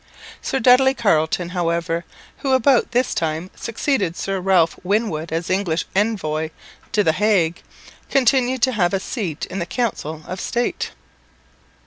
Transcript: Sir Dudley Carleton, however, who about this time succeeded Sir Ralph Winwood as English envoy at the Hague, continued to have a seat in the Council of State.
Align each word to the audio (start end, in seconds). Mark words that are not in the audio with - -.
Sir 0.41 0.59
Dudley 0.59 0.95
Carleton, 0.95 1.49
however, 1.49 2.05
who 2.39 2.53
about 2.53 2.89
this 2.89 3.13
time 3.13 3.51
succeeded 3.55 4.17
Sir 4.17 4.39
Ralph 4.41 4.79
Winwood 4.83 5.31
as 5.31 5.47
English 5.47 5.85
envoy 5.95 6.45
at 6.85 7.05
the 7.05 7.11
Hague, 7.13 7.61
continued 8.09 8.63
to 8.63 8.71
have 8.71 8.95
a 8.95 8.99
seat 8.99 9.45
in 9.45 9.59
the 9.59 9.67
Council 9.67 10.23
of 10.27 10.41
State. 10.41 10.89